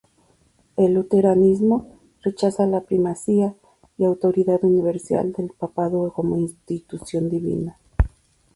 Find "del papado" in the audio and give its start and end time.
5.31-6.11